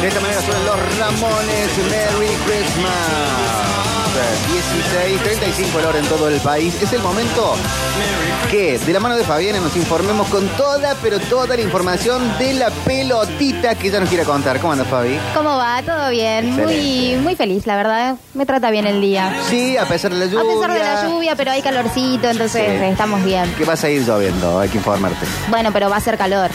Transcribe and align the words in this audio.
De 0.00 0.08
esta 0.08 0.20
manera 0.20 0.40
suenan 0.40 0.64
los 0.64 0.98
Ramones. 0.98 1.78
Merry 1.90 2.34
Christmas. 2.46 3.89
16, 4.14 5.22
35 5.22 5.78
el 5.78 5.84
hora 5.84 5.98
en 5.98 6.04
todo 6.06 6.28
el 6.28 6.40
país. 6.40 6.74
Es 6.82 6.92
el 6.92 7.00
momento 7.00 7.54
que 8.50 8.76
de 8.78 8.92
la 8.92 8.98
mano 8.98 9.16
de 9.16 9.22
Fabiana 9.24 9.60
nos 9.60 9.76
informemos 9.76 10.26
con 10.28 10.48
toda, 10.48 10.96
pero 11.00 11.20
toda 11.20 11.54
la 11.56 11.62
información 11.62 12.36
de 12.38 12.54
la 12.54 12.70
pelotita 12.70 13.76
que 13.76 13.88
ella 13.88 14.00
nos 14.00 14.08
quiere 14.08 14.24
contar. 14.24 14.58
¿Cómo 14.58 14.72
anda 14.72 14.84
Fabi? 14.84 15.16
¿Cómo 15.34 15.56
va? 15.56 15.80
¿Todo 15.82 16.10
bien? 16.10 16.50
Muy, 16.52 16.62
Excelente. 16.72 17.18
muy 17.22 17.36
feliz, 17.36 17.66
la 17.66 17.76
verdad. 17.76 18.16
Me 18.34 18.44
trata 18.46 18.70
bien 18.70 18.86
el 18.86 19.00
día. 19.00 19.32
Sí, 19.48 19.76
a 19.76 19.84
pesar 19.86 20.12
de 20.12 20.18
la 20.18 20.26
lluvia. 20.26 20.40
A 20.40 20.54
pesar 20.54 20.72
de 20.72 20.78
la 20.80 21.08
lluvia, 21.08 21.36
pero 21.36 21.52
hay 21.52 21.62
calorcito, 21.62 22.28
entonces 22.28 22.66
Sí. 22.80 22.84
estamos 22.86 23.24
bien. 23.24 23.52
Que 23.56 23.64
vas 23.64 23.82
a 23.84 23.90
ir 23.90 24.02
lloviendo, 24.04 24.58
hay 24.58 24.68
que 24.68 24.78
informarte. 24.78 25.24
Bueno, 25.48 25.70
pero 25.72 25.88
va 25.88 25.96
a 25.96 26.00
ser 26.00 26.18
calor. 26.18 26.50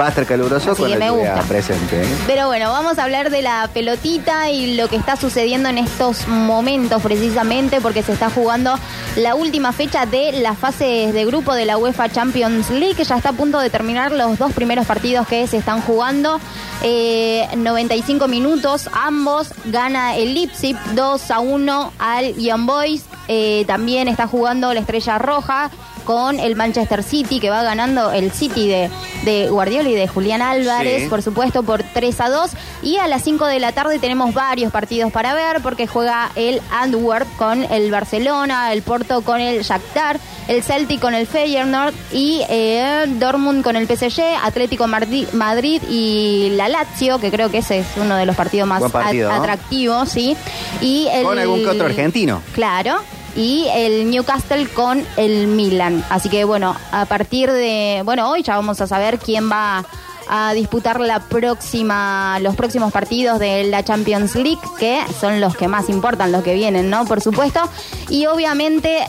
Va 0.00 0.06
a 0.06 0.08
estar 0.08 0.26
caluroso 0.26 0.72
Así 0.72 0.82
con 0.82 0.90
que 0.90 0.98
la 0.98 1.04
me 1.06 1.10
lluvia 1.12 1.32
gusta. 1.34 1.48
presente. 1.48 2.02
¿eh? 2.02 2.06
Pero 2.26 2.46
bueno, 2.48 2.70
vamos 2.72 2.98
a 2.98 3.04
hablar 3.04 3.30
de 3.30 3.42
la 3.42 3.68
pelotita 3.72 4.50
y 4.50 4.74
lo 4.76 4.88
que 4.88 4.96
está 4.96 5.16
sucediendo 5.16 5.68
en 5.68 5.78
estos 5.78 6.26
momentos 6.26 7.02
precisamente 7.06 7.80
porque 7.80 8.02
se 8.02 8.12
está 8.12 8.30
jugando 8.30 8.76
la 9.14 9.36
última 9.36 9.72
fecha 9.72 10.06
de 10.06 10.32
las 10.32 10.58
fases 10.58 11.14
de 11.14 11.24
grupo 11.24 11.54
de 11.54 11.64
la 11.64 11.78
UEFA 11.78 12.08
Champions 12.08 12.68
League. 12.68 13.04
Ya 13.04 13.16
está 13.16 13.28
a 13.28 13.32
punto 13.32 13.60
de 13.60 13.70
terminar 13.70 14.10
los 14.10 14.36
dos 14.38 14.52
primeros 14.52 14.86
partidos 14.86 15.28
que 15.28 15.46
se 15.46 15.58
están 15.58 15.82
jugando. 15.82 16.40
Eh, 16.82 17.46
95 17.56 18.26
minutos, 18.26 18.90
ambos. 18.92 19.54
Gana 19.66 20.16
el 20.16 20.34
Leipzig 20.34 20.76
2 20.96 21.30
a 21.30 21.38
1 21.38 21.92
al 21.96 22.34
Young 22.34 22.66
Boys. 22.66 23.04
Eh, 23.28 23.62
también 23.68 24.08
está 24.08 24.26
jugando 24.26 24.74
la 24.74 24.80
Estrella 24.80 25.18
Roja 25.18 25.70
con 26.06 26.40
el 26.40 26.56
Manchester 26.56 27.02
City, 27.02 27.38
que 27.40 27.50
va 27.50 27.62
ganando 27.62 28.10
el 28.12 28.30
City 28.32 28.66
de, 28.66 28.88
de 29.26 29.50
Guardiola 29.50 29.90
y 29.90 29.94
de 29.94 30.08
Julián 30.08 30.40
Álvarez, 30.40 31.02
Sí. 31.02 31.08
por 31.10 31.20
supuesto, 31.20 31.62
por 31.64 31.82
3 31.82 32.20
a 32.22 32.30
2. 32.30 32.50
Y 32.82 32.96
a 32.96 33.06
las 33.08 33.22
5 33.22 33.44
de 33.46 33.58
la 33.60 33.72
tarde 33.72 33.98
tenemos 33.98 34.32
varios 34.32 34.72
partidos 34.72 35.12
para 35.12 35.34
ver, 35.34 35.60
porque 35.60 35.86
juega 35.86 36.30
el 36.36 36.62
Antwerp 36.70 37.26
con 37.36 37.62
el 37.70 37.90
Barcelona, 37.90 38.72
el 38.72 38.80
Porto 38.80 39.20
con 39.20 39.40
el 39.42 39.62
Shakhtar, 39.62 40.18
el 40.48 40.62
Celtic 40.62 41.00
con 41.00 41.12
el 41.12 41.26
Feyenoord 41.26 41.92
y 42.12 42.40
eh, 42.48 43.04
Dortmund 43.18 43.62
con 43.64 43.74
el 43.76 43.86
PSG, 43.88 44.22
Atlético 44.44 44.86
Madrid 44.86 45.82
y 45.90 46.50
la 46.52 46.68
Lazio, 46.68 47.18
que 47.18 47.30
creo 47.32 47.50
que 47.50 47.58
ese 47.58 47.80
es 47.80 47.86
uno 47.96 48.14
de 48.16 48.24
los 48.26 48.36
partidos 48.36 48.68
más 48.68 48.78
Buen 48.78 48.92
partido, 48.92 49.28
at- 49.28 49.36
¿no? 49.36 49.42
atractivos, 49.42 50.08
¿sí? 50.08 50.36
Y 50.80 51.08
el, 51.12 51.24
Con 51.24 51.38
algún 51.38 51.60
que 51.64 51.68
otro 51.70 51.86
argentino. 51.86 52.40
Claro. 52.54 53.00
Y 53.36 53.66
el 53.74 54.10
Newcastle 54.10 54.66
con 54.68 55.04
el 55.16 55.46
Milan. 55.46 56.04
Así 56.08 56.28
que 56.28 56.44
bueno, 56.44 56.74
a 56.90 57.04
partir 57.04 57.52
de. 57.52 58.02
Bueno, 58.04 58.30
hoy 58.30 58.42
ya 58.42 58.56
vamos 58.56 58.80
a 58.80 58.86
saber 58.86 59.18
quién 59.18 59.50
va 59.50 59.84
a 60.28 60.52
disputar 60.54 61.00
la 61.00 61.20
próxima, 61.20 62.38
los 62.40 62.56
próximos 62.56 62.92
partidos 62.92 63.38
de 63.38 63.64
la 63.64 63.84
Champions 63.84 64.34
League, 64.34 64.60
que 64.78 65.00
son 65.20 65.40
los 65.40 65.56
que 65.56 65.68
más 65.68 65.88
importan, 65.88 66.32
los 66.32 66.42
que 66.42 66.54
vienen, 66.54 66.90
¿no? 66.90 67.04
Por 67.04 67.20
supuesto. 67.20 67.60
Y 68.08 68.26
obviamente 68.26 69.06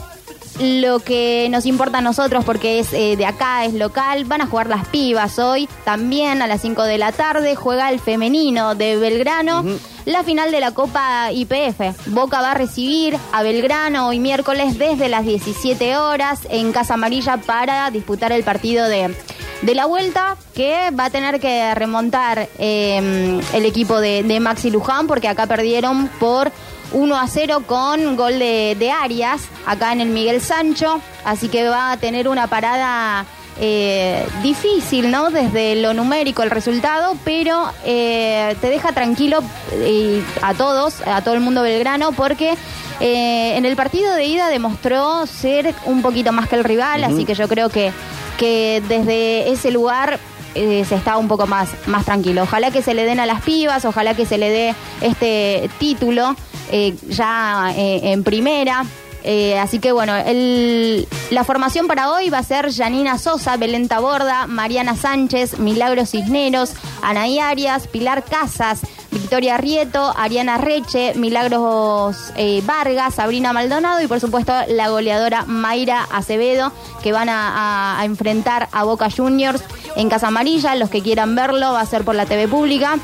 lo 0.60 0.98
que 1.00 1.48
nos 1.50 1.66
importa 1.66 1.98
a 1.98 2.00
nosotros 2.00 2.44
porque 2.44 2.80
es 2.80 2.92
eh, 2.92 3.16
de 3.16 3.26
acá, 3.26 3.64
es 3.64 3.74
local, 3.74 4.24
van 4.24 4.40
a 4.40 4.46
jugar 4.46 4.68
las 4.68 4.88
pibas 4.88 5.38
hoy, 5.38 5.68
también 5.84 6.42
a 6.42 6.46
las 6.46 6.62
5 6.62 6.82
de 6.82 6.98
la 6.98 7.12
tarde 7.12 7.54
juega 7.54 7.90
el 7.90 8.00
femenino 8.00 8.74
de 8.74 8.96
Belgrano, 8.96 9.64
la 10.08 10.24
final 10.24 10.50
de 10.50 10.60
la 10.60 10.72
Copa 10.72 11.30
IPF. 11.32 12.06
Boca 12.06 12.40
va 12.40 12.52
a 12.52 12.54
recibir 12.54 13.14
a 13.30 13.42
Belgrano 13.42 14.08
hoy 14.08 14.20
miércoles 14.20 14.78
desde 14.78 15.10
las 15.10 15.26
17 15.26 15.98
horas 15.98 16.40
en 16.48 16.72
Casa 16.72 16.94
Amarilla 16.94 17.36
para 17.36 17.90
disputar 17.90 18.32
el 18.32 18.42
partido 18.42 18.88
de, 18.88 19.14
de 19.60 19.74
la 19.74 19.84
vuelta 19.84 20.38
que 20.54 20.90
va 20.98 21.06
a 21.06 21.10
tener 21.10 21.40
que 21.40 21.74
remontar 21.74 22.48
eh, 22.58 23.38
el 23.52 23.66
equipo 23.66 24.00
de, 24.00 24.22
de 24.22 24.40
Maxi 24.40 24.70
Luján 24.70 25.06
porque 25.06 25.28
acá 25.28 25.46
perdieron 25.46 26.08
por 26.18 26.50
1 26.92 27.14
a 27.14 27.28
0 27.28 27.64
con 27.66 28.16
gol 28.16 28.38
de, 28.38 28.76
de 28.78 28.90
Arias, 28.90 29.42
acá 29.66 29.92
en 29.92 30.00
el 30.00 30.08
Miguel 30.08 30.40
Sancho. 30.40 31.02
Así 31.22 31.48
que 31.48 31.68
va 31.68 31.92
a 31.92 31.98
tener 31.98 32.28
una 32.28 32.46
parada 32.46 33.26
eh, 33.60 34.26
difícil, 34.42 35.10
¿no? 35.10 35.30
Desde 35.30 35.76
lo 35.76 35.94
numérico 35.94 36.42
el 36.42 36.50
resultado, 36.50 37.16
pero 37.24 37.70
eh, 37.84 38.56
te 38.60 38.68
deja 38.68 38.92
tranquilo 38.92 39.40
eh, 39.72 40.22
a 40.42 40.54
todos, 40.54 41.00
a 41.06 41.22
todo 41.22 41.34
el 41.34 41.40
mundo 41.40 41.62
belgrano, 41.62 42.12
porque 42.12 42.54
en 43.00 43.64
el 43.64 43.76
partido 43.76 44.12
de 44.14 44.24
ida 44.24 44.48
demostró 44.48 45.24
ser 45.26 45.72
un 45.84 46.02
poquito 46.02 46.32
más 46.32 46.48
que 46.48 46.56
el 46.56 46.64
rival, 46.64 47.04
así 47.04 47.24
que 47.24 47.34
yo 47.34 47.46
creo 47.46 47.68
que, 47.68 47.92
que 48.38 48.82
desde 48.88 49.52
ese 49.52 49.70
lugar 49.70 50.18
eh, 50.54 50.84
se 50.84 50.96
está 50.96 51.18
un 51.18 51.28
poco 51.28 51.46
más, 51.46 51.68
más 51.86 52.04
tranquilo. 52.04 52.42
Ojalá 52.42 52.70
que 52.70 52.82
se 52.82 52.92
le 52.92 53.04
den 53.04 53.20
a 53.20 53.26
las 53.26 53.42
pibas, 53.42 53.84
ojalá 53.84 54.14
que 54.14 54.26
se 54.26 54.38
le 54.38 54.50
dé 54.50 54.74
este 55.00 55.70
título 55.78 56.34
eh, 56.72 56.96
ya 57.08 57.72
eh, 57.76 58.12
en 58.12 58.24
primera. 58.24 58.84
Eh, 59.30 59.58
así 59.58 59.78
que 59.78 59.92
bueno, 59.92 60.16
el- 60.16 61.06
la 61.30 61.44
formación 61.44 61.86
para 61.86 62.10
hoy 62.10 62.30
va 62.30 62.38
a 62.38 62.42
ser 62.42 62.72
Janina 62.72 63.18
Sosa, 63.18 63.58
Belén 63.58 63.86
Taborda, 63.86 64.46
Mariana 64.46 64.96
Sánchez, 64.96 65.58
Milagros 65.58 66.12
Cisneros, 66.12 66.72
Anaí 67.02 67.38
Arias, 67.38 67.88
Pilar 67.88 68.24
Casas, 68.24 68.80
Victoria 69.10 69.58
Rieto, 69.58 70.14
Ariana 70.16 70.56
Reche, 70.56 71.12
Milagros 71.14 72.16
eh, 72.36 72.62
Vargas, 72.64 73.16
Sabrina 73.16 73.52
Maldonado 73.52 74.00
y 74.00 74.06
por 74.06 74.18
supuesto 74.20 74.54
la 74.68 74.88
goleadora 74.88 75.44
Mayra 75.46 76.08
Acevedo 76.10 76.72
que 77.02 77.12
van 77.12 77.28
a, 77.28 77.48
a- 77.96 78.00
a 78.00 78.04
enfrentar 78.06 78.68
a 78.72 78.84
Boca 78.84 79.08
Juniors 79.14 79.62
en 79.96 80.08
Casa 80.08 80.28
Amarilla. 80.28 80.74
Los 80.74 80.88
que 80.88 81.02
quieran 81.02 81.34
verlo 81.34 81.72
va 81.74 81.82
a 81.82 81.86
ser 81.86 82.02
por 82.04 82.14
la 82.14 82.24
TV 82.24 82.48
pública 82.48 82.96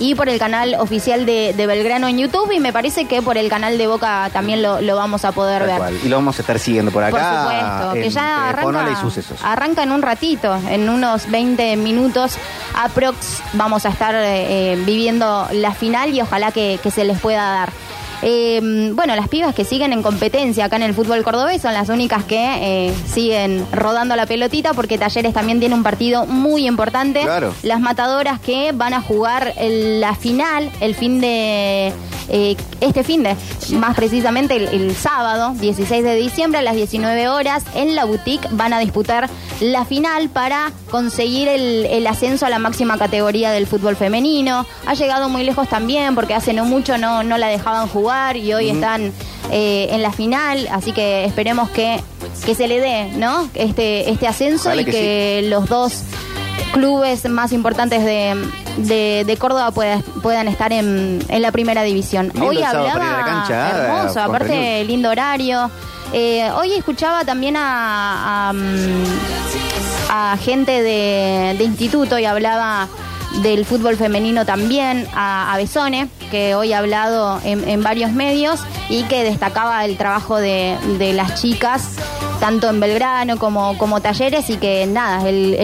y 0.00 0.16
por 0.16 0.28
el 0.28 0.38
canal 0.40 0.74
oficial 0.78 1.24
de, 1.26 1.52
de 1.56 1.66
Belgrano 1.68 2.08
en 2.08 2.18
YouTube 2.18 2.50
y 2.50 2.58
me 2.58 2.72
parece 2.72 3.04
que 3.04 3.22
por 3.22 3.38
el 3.38 3.48
canal 3.48 3.78
de 3.78 3.86
Boca 3.86 4.28
también 4.32 4.62
lo, 4.62 4.80
lo 4.80 4.96
vamos 4.96 5.24
a 5.24 5.30
poder 5.30 5.60
Tal 5.60 5.68
ver. 5.68 5.78
cual. 5.78 5.98
Y 6.02 6.08
lo 6.08 6.16
vamos 6.16 6.38
a 6.38 6.42
estar 6.42 6.58
siguiendo 6.58 6.90
por 6.90 7.04
acá. 7.04 7.44
Por 7.44 7.52
supuesto, 7.52 7.92
que 8.02 8.10
ya 8.10 8.46
Telefonola 8.50 8.80
arranca, 8.80 8.98
y 8.98 9.02
sucesos. 9.02 9.38
arranca 9.44 9.82
en 9.84 9.92
un 9.92 10.02
ratito, 10.02 10.56
en 10.68 10.88
unos 10.88 11.30
20 11.30 11.76
minutos 11.76 12.36
aprox 12.74 13.42
vamos 13.52 13.86
a 13.86 13.90
estar 13.90 14.14
eh, 14.14 14.72
eh, 14.72 14.82
viviendo 14.84 15.46
la 15.52 15.72
final 15.74 16.14
y 16.14 16.20
ojalá 16.22 16.50
que, 16.50 16.80
que 16.82 16.90
se 16.90 17.04
les 17.04 17.20
pueda 17.20 17.42
dar. 17.42 17.70
Eh, 18.22 18.90
bueno, 18.94 19.16
las 19.16 19.28
pibas 19.28 19.54
que 19.54 19.64
siguen 19.64 19.92
en 19.92 20.02
competencia 20.02 20.66
acá 20.66 20.76
en 20.76 20.82
el 20.82 20.94
fútbol 20.94 21.22
cordobés 21.22 21.62
son 21.62 21.72
las 21.72 21.88
únicas 21.88 22.24
que 22.24 22.88
eh, 22.88 22.94
siguen 23.12 23.66
rodando 23.72 24.14
la 24.16 24.26
pelotita 24.26 24.74
porque 24.74 24.98
Talleres 24.98 25.32
también 25.32 25.58
tiene 25.60 25.74
un 25.74 25.82
partido 25.82 26.26
muy 26.26 26.66
importante. 26.66 27.22
Claro. 27.22 27.54
Las 27.62 27.80
matadoras 27.80 28.38
que 28.40 28.72
van 28.72 28.92
a 28.94 29.00
jugar 29.00 29.54
el- 29.56 30.00
la 30.00 30.14
final 30.14 30.70
el 30.80 30.94
fin 30.94 31.20
de 31.20 31.92
eh, 32.30 32.56
este 32.80 33.04
fin 33.04 33.22
de, 33.22 33.36
más 33.74 33.96
precisamente 33.96 34.56
el, 34.56 34.68
el 34.68 34.94
sábado 34.94 35.52
16 35.60 36.04
de 36.04 36.14
diciembre 36.14 36.60
a 36.60 36.62
las 36.62 36.76
19 36.76 37.28
horas 37.28 37.64
en 37.74 37.94
la 37.94 38.04
boutique 38.04 38.46
van 38.52 38.72
a 38.72 38.78
disputar 38.78 39.28
la 39.60 39.84
final 39.84 40.28
para 40.30 40.72
conseguir 40.90 41.48
el, 41.48 41.86
el 41.86 42.06
ascenso 42.06 42.46
a 42.46 42.50
la 42.50 42.58
máxima 42.58 42.98
categoría 42.98 43.50
del 43.50 43.66
fútbol 43.66 43.96
femenino. 43.96 44.66
Ha 44.86 44.94
llegado 44.94 45.28
muy 45.28 45.44
lejos 45.44 45.68
también 45.68 46.14
porque 46.14 46.34
hace 46.34 46.52
no 46.52 46.64
mucho 46.64 46.98
no, 46.98 47.22
no 47.22 47.36
la 47.38 47.48
dejaban 47.48 47.88
jugar 47.88 48.36
y 48.36 48.52
hoy 48.54 48.70
están 48.70 49.12
eh, 49.50 49.88
en 49.90 50.02
la 50.02 50.12
final, 50.12 50.68
así 50.70 50.92
que 50.92 51.24
esperemos 51.24 51.70
que, 51.70 52.00
que 52.46 52.54
se 52.54 52.68
le 52.68 52.80
dé 52.80 53.10
¿no? 53.16 53.48
este, 53.54 54.10
este 54.10 54.26
ascenso 54.28 54.68
Ojalá 54.68 54.82
y 54.82 54.84
que 54.84 54.90
que 54.90 55.42
los 55.48 55.68
dos 55.68 56.02
clubes 56.72 57.28
más 57.28 57.52
importantes 57.52 58.04
de, 58.04 58.36
de, 58.78 59.24
de 59.26 59.36
Córdoba 59.36 59.70
pueda- 59.70 60.00
puedan 60.22 60.48
estar 60.48 60.72
en, 60.72 61.24
en 61.28 61.42
la 61.42 61.52
primera 61.52 61.82
división. 61.82 62.30
Lindo 62.34 62.48
hoy 62.48 62.62
hablaba 62.62 62.92
para 62.92 63.04
ir 63.04 63.10
a 63.10 63.16
la 63.18 63.24
cancha, 63.24 63.68
¿eh? 63.68 63.72
hermoso, 63.98 64.20
aparte 64.20 64.48
Renew. 64.48 64.86
lindo 64.86 65.10
horario. 65.10 65.70
Eh, 66.12 66.50
hoy 66.56 66.72
escuchaba 66.74 67.24
también 67.24 67.56
a, 67.56 68.48
a, 68.48 68.52
mm, 68.52 69.04
a 70.10 70.36
gente 70.38 70.82
de, 70.82 71.54
de 71.56 71.64
instituto 71.64 72.18
y 72.18 72.24
hablaba 72.24 72.88
del 73.42 73.64
fútbol 73.64 73.96
femenino 73.96 74.44
también, 74.44 75.06
a, 75.14 75.52
a 75.52 75.56
Besone, 75.56 76.08
que 76.32 76.56
hoy 76.56 76.72
ha 76.72 76.78
hablado 76.78 77.40
en, 77.44 77.68
en 77.68 77.80
varios 77.82 78.10
medios 78.10 78.60
y 78.88 79.04
que 79.04 79.22
destacaba 79.22 79.84
el 79.84 79.96
trabajo 79.96 80.36
de, 80.38 80.76
de 80.98 81.12
las 81.12 81.40
chicas, 81.40 81.92
tanto 82.40 82.68
en 82.70 82.80
Belgrano 82.80 83.36
como, 83.38 83.76
como 83.78 84.00
talleres, 84.00 84.48
y 84.50 84.56
que 84.56 84.86
nada, 84.86 85.28
el, 85.28 85.54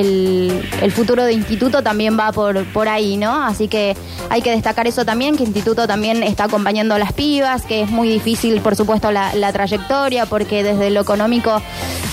el- 0.83 0.93
futuro 0.93 1.25
de 1.25 1.33
instituto 1.33 1.83
también 1.83 2.19
va 2.19 2.33
por, 2.33 2.65
por 2.73 2.89
ahí, 2.89 3.17
¿no? 3.17 3.43
Así 3.45 3.67
que 3.69 3.97
hay 4.31 4.41
que 4.43 4.51
destacar 4.51 4.87
eso 4.87 5.05
también, 5.05 5.37
que 5.37 5.43
instituto 5.43 5.87
también 5.87 6.23
está 6.23 6.45
acompañando 6.45 6.95
a 6.95 6.99
las 6.99 7.13
pibas, 7.13 7.63
que 7.63 7.83
es 7.83 7.91
muy 7.91 8.09
difícil, 8.09 8.61
por 8.61 8.77
supuesto, 8.77 9.11
la, 9.11 9.35
la 9.35 9.53
trayectoria, 9.53 10.27
porque 10.27 10.63
desde 10.63 10.91
lo 10.91 11.01
económico 11.01 11.61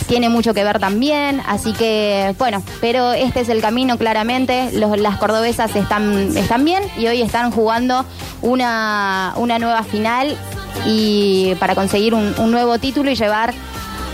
tiene 0.07 0.27
mucho 0.29 0.53
que 0.53 0.63
ver 0.63 0.79
también, 0.79 1.41
así 1.47 1.71
que 1.73 2.35
bueno, 2.37 2.61
pero 2.81 3.13
este 3.13 3.41
es 3.41 3.49
el 3.49 3.61
camino 3.61 3.97
claramente, 3.97 4.71
Los- 4.73 4.99
las 4.99 5.17
cordobesas 5.17 5.75
están, 5.75 6.35
están 6.37 6.65
bien 6.65 6.83
y 6.97 7.07
hoy 7.07 7.21
están 7.21 7.51
jugando 7.51 8.05
una, 8.41 9.33
una 9.37 9.59
nueva 9.59 9.83
final 9.83 10.35
y 10.85 11.55
para 11.59 11.75
conseguir 11.75 12.13
un 12.13 12.51
nuevo 12.51 12.77
título 12.79 13.09
y 13.11 13.15
llevar 13.15 13.53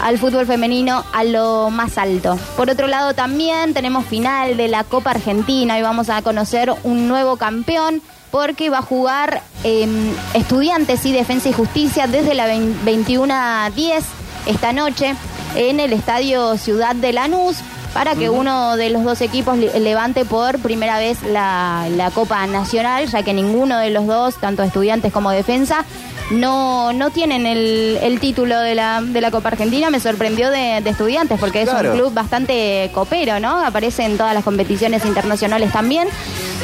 al 0.02 0.18
fútbol 0.18 0.46
femenino 0.46 1.04
a 1.14 1.24
lo 1.24 1.70
más 1.70 1.98
alto. 1.98 2.38
Por 2.56 2.70
otro 2.70 2.88
lado 2.88 3.14
también 3.14 3.74
tenemos 3.74 4.06
final 4.06 4.58
de 4.58 4.68
la 4.68 4.84
Copa 4.84 5.12
Argentina 5.12 5.78
y 5.78 5.82
vamos 5.82 6.10
a 6.10 6.22
conocer 6.22 6.74
un 6.84 7.08
nuevo 7.08 7.38
campeón 7.38 8.02
porque 8.32 8.70
va 8.70 8.80
a 8.80 8.84
jugar 8.84 9.42
em, 9.64 10.12
Estudiantes 10.34 11.06
y 11.06 11.12
Defensa 11.12 11.50
y 11.50 11.54
Justicia 11.54 12.08
desde 12.08 12.36
la 12.36 12.46
21 12.48 13.34
a 13.34 13.70
10 13.76 14.04
esta 14.46 14.74
noche 14.74 15.16
en 15.56 15.80
el 15.80 15.94
Estadio 15.94 16.58
Ciudad 16.58 16.96
de 16.96 17.14
Lanús 17.14 17.58
para 17.94 18.16
que 18.16 18.30
uno 18.30 18.78
de 18.78 18.90
los 18.92 19.04
dos 19.04 19.22
equipos 19.22 19.58
levante 19.58 20.24
por 20.24 20.60
primera 20.60 21.00
vez 21.00 21.24
la, 21.24 21.88
la 21.96 22.12
Copa 22.12 22.46
Nacional, 22.46 23.08
ya 23.08 23.24
que 23.24 23.34
ninguno 23.34 23.80
de 23.80 23.90
los 23.90 24.06
dos, 24.06 24.36
tanto 24.36 24.62
estudiantes 24.62 25.12
como 25.12 25.32
defensa, 25.32 25.86
no, 26.32 26.94
no 26.94 27.10
tienen 27.10 27.46
el, 27.46 27.98
el 28.02 28.20
título 28.20 28.60
de 28.60 28.76
la, 28.76 29.02
de 29.02 29.22
la 29.22 29.32
Copa 29.32 29.50
Argentina. 29.50 29.90
Me 29.90 30.00
sorprendió 30.00 30.50
de, 30.50 30.78
estudiantes 30.78 31.40
porque 31.40 31.64
es 31.64 31.70
un 31.70 31.92
club 31.92 32.14
bastante 32.14 32.90
copero, 32.94 33.40
¿no? 33.40 33.58
Aparece 33.58 34.04
en 34.04 34.18
todas 34.18 34.34
las 34.34 34.44
competiciones 34.44 35.06
internacionales 35.06 35.72
también. 35.72 36.08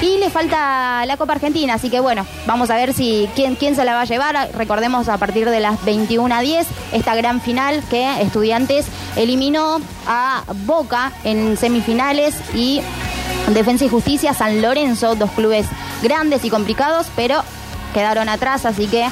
Y 0.01 0.17
le 0.17 0.29
falta 0.29 1.06
la 1.06 1.17
Copa 1.17 1.33
Argentina, 1.33 1.75
así 1.75 1.89
que 1.89 2.00
bueno, 2.00 2.25
vamos 2.45 2.69
a 2.69 2.75
ver 2.75 2.94
si 2.94 3.29
quién, 3.33 3.56
quién 3.56 3.75
se 3.75 3.85
la 3.85 3.94
va 3.94 4.01
a 4.01 4.06
llevar. 4.06 4.50
Recordemos 4.53 5.07
a 5.07 5.17
partir 5.17 5.50
de 5.50 5.59
las 5.59 5.83
21 5.85 6.35
a 6.35 6.41
10 6.41 6.68
esta 6.91 7.15
gran 7.15 7.39
final 7.41 7.81
que 7.89 8.21
Estudiantes 8.21 8.88
eliminó 9.15 9.79
a 10.06 10.44
Boca 10.65 11.11
en 11.23 11.57
semifinales 11.57 12.35
y 12.53 12.81
Defensa 13.53 13.85
y 13.85 13.89
Justicia 13.89 14.33
San 14.33 14.61
Lorenzo, 14.61 15.15
dos 15.15 15.31
clubes 15.31 15.65
grandes 16.03 16.44
y 16.44 16.50
complicados, 16.50 17.07
pero 17.15 17.41
quedaron 17.94 18.27
atrás, 18.27 18.65
así 18.65 18.88
que 18.88 19.07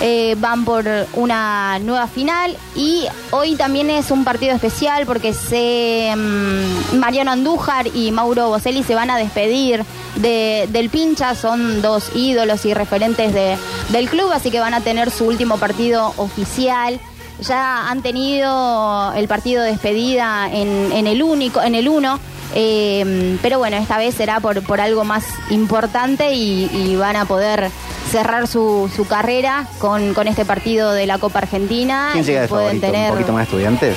eh, 0.00 0.36
van 0.38 0.64
por 0.64 0.84
una 1.14 1.80
nueva 1.80 2.06
final 2.06 2.56
y 2.76 3.06
hoy 3.32 3.56
también 3.56 3.90
es 3.90 4.12
un 4.12 4.24
partido 4.24 4.54
especial 4.54 5.06
porque 5.06 5.34
se 5.34 6.14
mm, 6.16 6.98
Mariano 6.98 7.32
Andújar 7.32 7.88
y 7.88 8.12
Mauro 8.12 8.48
Boselli 8.48 8.84
se 8.84 8.94
van 8.94 9.10
a 9.10 9.16
despedir 9.16 9.84
del 10.14 10.90
pincha, 10.90 11.34
son 11.34 11.82
dos 11.82 12.10
ídolos 12.14 12.64
y 12.64 12.74
referentes 12.74 13.32
del 13.34 14.08
club, 14.08 14.30
así 14.32 14.50
que 14.50 14.60
van 14.60 14.74
a 14.74 14.80
tener 14.80 15.10
su 15.10 15.26
último 15.26 15.58
partido 15.58 16.12
oficial. 16.16 17.00
Ya 17.40 17.88
han 17.88 18.02
tenido 18.02 19.12
el 19.14 19.28
partido 19.28 19.62
de 19.62 19.70
despedida 19.70 20.48
en, 20.52 21.06
el 21.06 21.22
único, 21.22 21.62
en 21.62 21.76
el 21.76 21.88
uno. 21.88 22.18
Eh, 22.54 23.38
pero 23.42 23.58
bueno, 23.58 23.76
esta 23.76 23.96
vez 23.98 24.14
será 24.16 24.40
por, 24.40 24.62
por 24.62 24.80
algo 24.80 25.04
más 25.04 25.24
importante 25.50 26.32
y 26.32 26.96
van 26.96 27.14
a 27.14 27.24
poder 27.26 27.70
cerrar 28.08 28.46
su, 28.46 28.90
su 28.94 29.06
carrera 29.06 29.66
con, 29.78 30.14
con, 30.14 30.28
este 30.28 30.44
partido 30.44 30.92
de 30.92 31.06
la 31.06 31.18
Copa 31.18 31.40
Argentina. 31.40 32.10
¿Quién 32.12 32.24
llega 32.24 32.42
de 32.42 32.48
Pueden 32.48 32.80
tener... 32.80 33.10
¿Un 33.10 33.18
poquito 33.18 33.32
más 33.32 33.44
estudiantes? 33.44 33.96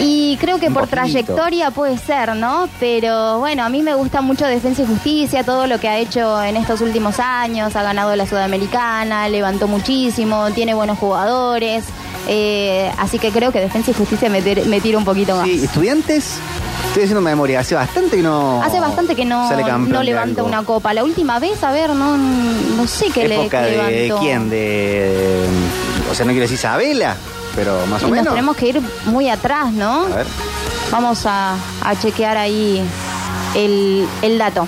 Y 0.00 0.36
creo 0.36 0.58
que 0.58 0.70
por 0.70 0.86
trayectoria 0.86 1.70
puede 1.70 1.98
ser, 1.98 2.36
¿no? 2.36 2.68
Pero 2.78 3.38
bueno, 3.38 3.64
a 3.64 3.68
mí 3.68 3.82
me 3.82 3.94
gusta 3.94 4.20
mucho 4.20 4.46
Defensa 4.46 4.82
y 4.82 4.86
Justicia, 4.86 5.42
todo 5.42 5.66
lo 5.66 5.80
que 5.80 5.88
ha 5.88 5.98
hecho 5.98 6.42
en 6.42 6.56
estos 6.56 6.80
últimos 6.80 7.18
años, 7.18 7.74
ha 7.74 7.82
ganado 7.82 8.14
la 8.14 8.26
Sudamericana, 8.26 9.28
levantó 9.28 9.66
muchísimo, 9.66 10.50
tiene 10.52 10.74
buenos 10.74 10.98
jugadores, 10.98 11.84
eh, 12.28 12.92
así 12.98 13.18
que 13.18 13.30
creo 13.30 13.50
que 13.50 13.60
Defensa 13.60 13.90
y 13.90 13.94
Justicia 13.94 14.28
me, 14.28 14.40
me 14.40 14.80
tira 14.80 14.98
un 14.98 15.04
poquito 15.04 15.34
más. 15.34 15.46
Sí, 15.46 15.64
estudiantes 15.64 16.38
Estoy 16.88 17.02
haciendo 17.04 17.20
memoria, 17.20 17.60
hace 17.60 17.74
bastante 17.74 18.16
que 18.16 18.22
no. 18.22 18.62
Hace 18.62 18.80
bastante 18.80 19.14
que 19.14 19.24
no, 19.24 19.48
no 19.78 20.02
levanta 20.02 20.42
una 20.42 20.62
copa. 20.64 20.92
La 20.94 21.04
última 21.04 21.38
vez, 21.38 21.62
a 21.62 21.70
ver, 21.70 21.90
no, 21.90 22.16
no 22.16 22.86
sé 22.86 23.10
qué 23.10 23.26
¿Época 23.26 23.62
le 23.62 23.76
de 24.08 24.14
quién? 24.20 24.50
De. 24.50 25.46
O 26.10 26.14
sea, 26.14 26.24
no 26.24 26.30
quiero 26.32 26.42
decir 26.44 26.56
Isabela, 26.58 27.14
pero 27.54 27.86
más 27.86 28.02
o 28.02 28.08
menos. 28.08 28.24
Nos 28.24 28.34
tenemos 28.34 28.56
que 28.56 28.68
ir 28.68 28.82
muy 29.06 29.28
atrás, 29.28 29.70
¿no? 29.72 30.06
A 30.06 30.08
ver. 30.08 30.26
Vamos 30.90 31.24
a, 31.26 31.56
a 31.82 31.96
chequear 32.00 32.36
ahí 32.38 32.82
el, 33.54 34.08
el 34.22 34.38
dato. 34.38 34.66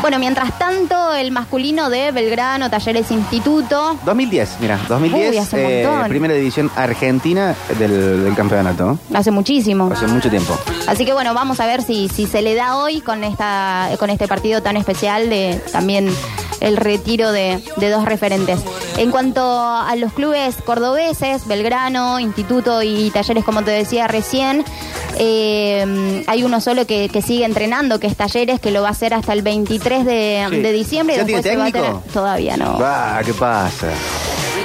Bueno, 0.00 0.18
mientras 0.18 0.58
tanto, 0.58 1.12
el 1.14 1.30
masculino 1.30 1.90
de 1.90 2.10
Belgrano, 2.10 2.70
Talleres 2.70 3.10
Instituto. 3.10 3.98
2010, 4.06 4.56
mira, 4.60 4.80
2010, 4.88 5.52
eh, 5.52 5.86
primera 6.08 6.32
división 6.32 6.70
argentina 6.74 7.54
del, 7.78 8.32
campeonato. 8.34 8.98
Hace 9.12 9.30
muchísimo. 9.30 9.90
Hace 9.92 10.06
mucho 10.06 10.30
tiempo. 10.30 10.58
Así 10.86 11.04
que 11.04 11.12
bueno, 11.12 11.34
vamos 11.34 11.60
a 11.60 11.66
ver 11.66 11.82
si, 11.82 12.08
si 12.08 12.26
se 12.26 12.40
le 12.40 12.54
da 12.54 12.76
hoy 12.76 13.02
con, 13.02 13.24
esta, 13.24 13.90
con 13.98 14.08
este 14.08 14.26
partido 14.26 14.62
tan 14.62 14.78
especial 14.78 15.28
de 15.28 15.60
también 15.70 16.10
el 16.60 16.76
retiro 16.76 17.32
de, 17.32 17.62
de, 17.76 17.90
dos 17.90 18.04
referentes. 18.04 18.60
En 18.96 19.10
cuanto 19.10 19.40
a 19.42 19.94
los 19.96 20.12
clubes 20.12 20.56
cordobeses, 20.64 21.46
Belgrano, 21.46 22.20
Instituto 22.20 22.82
y 22.82 23.10
Talleres, 23.10 23.44
como 23.44 23.62
te 23.62 23.70
decía 23.70 24.06
recién, 24.06 24.64
eh, 25.18 26.24
hay 26.26 26.44
uno 26.44 26.60
solo 26.60 26.86
que, 26.86 27.10
sigue 27.24 27.44
entrenando, 27.44 28.00
que 28.00 28.06
es 28.06 28.16
Talleres, 28.16 28.60
que 28.60 28.70
lo 28.70 28.82
va 28.82 28.88
a 28.88 28.92
hacer 28.92 29.14
hasta 29.14 29.32
el 29.32 29.42
23 29.42 30.04
de, 30.04 30.72
diciembre. 30.72 31.16
y 31.16 31.18
después 31.18 31.42
se 31.42 31.56
va 31.56 31.66
a 31.66 31.72
tener... 31.72 31.92
Todavía 32.12 32.56
no. 32.56 32.78
¿Qué 33.24 33.34
pasa? 33.34 33.88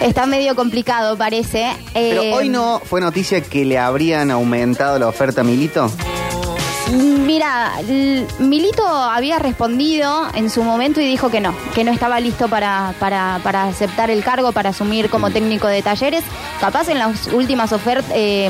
Está 0.02 0.26
medio 0.26 0.56
complicado, 0.56 1.18
parece. 1.18 1.72
Pero 1.94 2.22
eh, 2.22 2.34
hoy 2.34 2.50
no 2.50 2.82
fue 2.84 3.02
noticia 3.02 3.42
que 3.42 3.66
le 3.66 3.78
habrían 3.78 4.32
aumentado 4.32 5.00
la 5.00 5.08
oferta 5.08 5.42
a 5.42 5.44
Milito. 5.44 5.90
Mira, 6.92 7.74
Milito 8.40 8.88
había 8.88 9.40
respondido 9.40 10.28
en 10.36 10.50
su 10.50 10.64
momento 10.64 11.02
y 11.02 11.08
dijo 11.08 11.30
que 11.30 11.42
no, 11.42 11.56
que 11.74 11.84
no 11.84 11.92
estaba 11.92 12.20
listo 12.20 12.48
para, 12.48 12.94
para, 13.00 13.40
para 13.44 13.64
aceptar 13.64 14.12
el 14.12 14.24
cargo, 14.24 14.52
para 14.52 14.70
asumir 14.70 15.10
como 15.10 15.32
técnico 15.32 15.68
de 15.68 15.82
talleres. 15.82 16.24
Capaz 16.60 16.88
en 16.90 17.00
las 17.00 17.28
últimas 17.28 17.74
ofertas, 17.74 18.12
eh, 18.14 18.50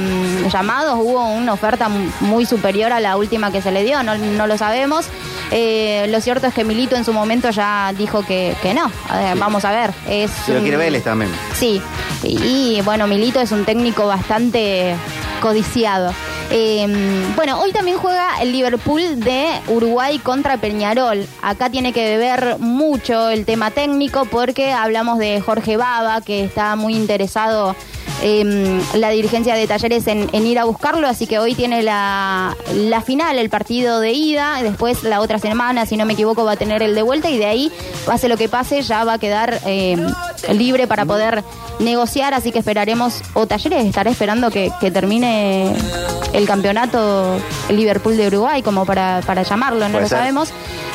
llamados 0.51 0.99
hubo 1.01 1.25
una 1.25 1.53
oferta 1.53 1.89
muy 2.19 2.45
superior 2.45 2.91
a 2.91 2.99
la 2.99 3.15
última 3.15 3.51
que 3.51 3.61
se 3.61 3.71
le 3.71 3.83
dio, 3.83 4.03
no, 4.03 4.17
no 4.17 4.47
lo 4.47 4.57
sabemos. 4.57 5.07
Eh, 5.51 6.07
lo 6.09 6.19
cierto 6.19 6.47
es 6.47 6.53
que 6.53 6.63
Milito 6.63 6.95
en 6.95 7.05
su 7.05 7.13
momento 7.13 7.49
ya 7.51 7.93
dijo 7.97 8.25
que, 8.25 8.55
que 8.61 8.73
no. 8.73 8.91
Vamos 9.37 9.63
a 9.63 9.71
ver. 9.71 9.93
Es 10.09 10.31
si 10.45 10.51
lo 10.53 10.59
quiere 10.59 10.77
Vélez 10.77 11.03
también. 11.03 11.31
Sí. 11.53 11.81
Y 12.23 12.81
bueno, 12.83 13.07
Milito 13.07 13.39
es 13.39 13.51
un 13.51 13.63
técnico 13.63 14.07
bastante 14.07 14.95
codiciado. 15.41 16.13
Em, 16.51 17.35
bueno, 17.35 17.59
hoy 17.59 17.71
también 17.71 17.97
juega 17.97 18.41
el 18.41 18.51
Liverpool 18.51 19.19
de 19.19 19.47
Uruguay 19.67 20.19
contra 20.19 20.57
Peñarol. 20.57 21.25
Acá 21.41 21.69
tiene 21.69 21.91
que 21.91 22.17
ver 22.17 22.57
mucho 22.59 23.29
el 23.29 23.45
tema 23.45 23.71
técnico 23.71 24.25
porque 24.25 24.71
hablamos 24.71 25.17
de 25.17 25.41
Jorge 25.41 25.77
Baba, 25.77 26.21
que 26.21 26.43
está 26.43 26.75
muy 26.75 26.95
interesado 26.95 27.75
en 28.21 28.81
la 28.93 29.09
dirigencia 29.09 29.55
de 29.55 29.67
Talleres 29.67 30.07
en, 30.07 30.29
ir 30.33 30.59
a 30.59 30.63
buscarlo, 30.63 31.07
así 31.07 31.27
que 31.27 31.39
hoy 31.39 31.53
tiene 31.53 31.83
la, 31.83 32.55
final, 33.05 33.37
el 33.37 33.49
partido 33.49 33.99
de 33.99 34.13
ida, 34.13 34.61
después 34.63 35.03
la 35.03 35.21
otra 35.21 35.39
semana, 35.39 35.85
si 35.85 35.97
no 35.97 36.05
me 36.05 36.13
equivoco, 36.13 36.45
va 36.45 36.53
a 36.53 36.57
tener 36.57 36.81
el 36.81 36.95
de 36.95 37.01
vuelta. 37.01 37.29
Y 37.29 37.37
de 37.37 37.45
ahí, 37.45 37.71
pase 38.05 38.29
lo 38.29 38.37
que 38.37 38.49
pase, 38.49 38.81
ya 38.81 39.03
va 39.03 39.13
a 39.13 39.19
quedar 39.19 39.59
em, 39.65 40.07
libre 40.53 40.87
para 40.87 41.05
poder 41.05 41.43
negociar, 41.79 42.33
así 42.33 42.51
que 42.51 42.59
esperaremos, 42.59 43.21
o 43.33 43.47
Talleres 43.47 43.85
estará 43.85 44.09
esperando 44.09 44.49
que, 44.51 44.71
que 44.79 44.91
termine 44.91 45.73
el 46.33 46.45
campeonato 46.45 47.39
Liverpool 47.69 48.17
de 48.17 48.27
Uruguay, 48.27 48.61
como 48.61 48.85
para, 48.85 49.21
para 49.25 49.43
llamarlo, 49.43 49.87
no 49.89 49.99
lo 49.99 50.07
sabemos. 50.07 50.51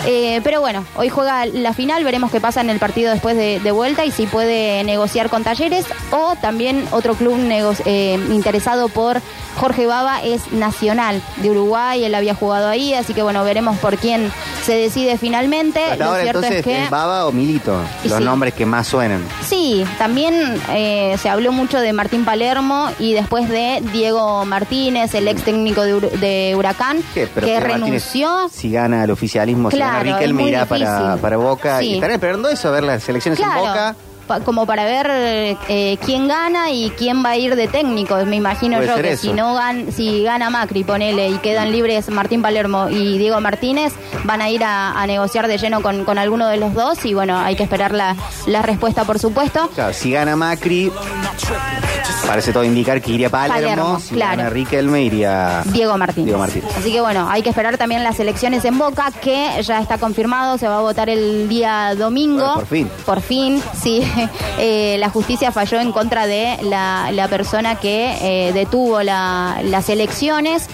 Eh, 0.06 0.40
pero 0.42 0.60
bueno, 0.60 0.84
hoy 0.96 1.08
juega 1.08 1.46
la 1.46 1.72
final, 1.72 2.04
veremos 2.04 2.30
qué 2.30 2.40
pasa 2.40 2.60
en 2.60 2.70
el 2.70 2.78
partido 2.78 3.10
después 3.12 3.36
de, 3.36 3.70
vuelta 3.70 4.04
y 4.04 4.10
si 4.10 4.26
puede 4.26 4.82
negociar 4.84 5.30
con 5.30 5.44
Talleres 5.44 5.86
o 6.10 6.34
también 6.36 6.86
otro 6.90 7.14
club 7.14 7.38
eh, 7.84 8.18
interesado 8.30 8.88
por 8.88 9.20
Jorge 9.56 9.86
Baba 9.86 10.22
es 10.22 10.52
Nacional 10.52 11.22
de 11.36 11.50
Uruguay, 11.50 12.04
él 12.04 12.14
había 12.14 12.34
jugado 12.34 12.68
ahí, 12.68 12.94
así 12.94 13.14
que 13.14 13.22
bueno, 13.22 13.44
veremos 13.44 13.78
por 13.78 13.96
quién 13.96 14.32
se 14.64 14.74
decide 14.74 15.18
finalmente. 15.18 15.96
Lo 15.96 16.14
cierto 16.20 16.42
es 16.42 16.64
que 16.64 16.88
Baba 16.90 17.26
o 17.26 17.32
Milito, 17.32 17.78
los 18.04 18.20
nombres 18.20 18.54
que 18.54 18.66
más 18.66 18.88
suenan. 18.88 19.22
Sí, 19.50 19.84
también 19.98 20.60
eh, 20.70 21.16
se 21.18 21.28
habló 21.28 21.50
mucho 21.50 21.80
de 21.80 21.92
Martín 21.92 22.24
Palermo 22.24 22.88
y 23.00 23.14
después 23.14 23.48
de 23.48 23.82
Diego 23.92 24.44
Martínez, 24.44 25.12
el 25.14 25.26
ex 25.26 25.42
técnico 25.42 25.82
de, 25.82 26.54
Huracán, 26.56 27.02
que 27.12 27.26
renunció. 27.58 28.48
Si 28.48 28.70
gana 28.70 29.02
el 29.02 29.10
oficialismo, 29.10 29.68
claro, 29.70 30.02
si 30.02 30.08
gana 30.08 30.18
Riquelme 30.18 30.66
para, 30.66 31.16
para 31.16 31.36
Boca. 31.36 31.82
Y 31.82 31.94
estarán 31.94 32.14
esperando 32.14 32.48
eso, 32.48 32.70
ver 32.70 32.84
las 32.84 33.08
elecciones 33.08 33.40
en 33.40 33.54
Boca 33.56 33.96
como 34.44 34.66
para 34.66 34.84
ver 34.84 35.58
eh, 35.68 35.98
quién 36.04 36.28
gana 36.28 36.70
y 36.70 36.90
quién 36.90 37.24
va 37.24 37.30
a 37.30 37.36
ir 37.36 37.56
de 37.56 37.68
técnico. 37.68 38.16
Me 38.26 38.36
imagino 38.36 38.82
yo 38.82 38.96
que 38.96 39.16
si 39.16 39.32
no 39.32 39.54
gan 39.54 39.92
si 39.92 40.22
gana 40.22 40.50
Macri, 40.50 40.84
ponele, 40.84 41.28
y 41.28 41.38
quedan 41.38 41.72
libres 41.72 42.08
Martín 42.08 42.42
Palermo 42.42 42.88
y 42.88 43.18
Diego 43.18 43.40
Martínez, 43.40 43.92
van 44.24 44.40
a 44.42 44.50
ir 44.50 44.62
a, 44.64 45.04
negociar 45.06 45.48
de 45.48 45.58
lleno 45.58 45.82
con, 45.82 46.04
con, 46.04 46.18
alguno 46.18 46.46
de 46.48 46.56
los 46.56 46.74
dos 46.74 47.04
y 47.04 47.14
bueno, 47.14 47.38
hay 47.38 47.56
que 47.56 47.64
esperar 47.64 47.92
la, 47.92 48.16
la 48.46 48.62
respuesta, 48.62 49.04
por 49.04 49.18
supuesto. 49.18 49.68
Claro, 49.74 49.92
si 49.92 50.12
gana 50.12 50.36
Macri, 50.36 50.92
Parece 52.30 52.52
todo 52.52 52.62
indicar 52.62 53.02
que 53.02 53.10
iría 53.10 53.28
Palermo, 53.28 53.68
Palermo, 53.70 53.98
si 54.00 54.14
claro. 54.14 54.36
gana 54.36 54.50
Riquelme 54.50 55.02
iría 55.02 55.62
Diego 55.66 55.98
Martínez. 55.98 56.26
Diego 56.26 56.38
Martínez. 56.38 56.70
Así 56.78 56.92
que 56.92 57.00
bueno, 57.00 57.28
hay 57.28 57.42
que 57.42 57.48
esperar 57.48 57.76
también 57.76 58.04
las 58.04 58.20
elecciones 58.20 58.64
en 58.64 58.78
Boca, 58.78 59.10
que 59.20 59.60
ya 59.64 59.80
está 59.80 59.98
confirmado, 59.98 60.56
se 60.56 60.68
va 60.68 60.78
a 60.78 60.80
votar 60.80 61.10
el 61.10 61.48
día 61.48 61.92
domingo. 61.96 62.36
Bueno, 62.44 62.54
por 62.54 62.66
fin. 62.66 62.90
Por 63.04 63.20
fin, 63.20 63.60
sí. 63.82 64.02
Eh, 64.62 64.96
la 64.98 65.08
justicia 65.08 65.52
falló 65.52 65.80
en 65.80 65.90
contra 65.90 66.26
de 66.26 66.58
la, 66.64 67.10
la 67.12 67.28
persona 67.28 67.76
que 67.76 68.16
eh, 68.20 68.52
detuvo 68.52 69.02
la- 69.02 69.58
las 69.64 69.88
elecciones 69.88 70.68